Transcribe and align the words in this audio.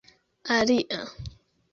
alia 0.53 1.01